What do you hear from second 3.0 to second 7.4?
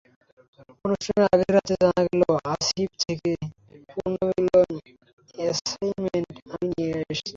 থেকে পুনর্মিলনীর অ্যাসাইনমেন্টে আমিই যাচ্ছি।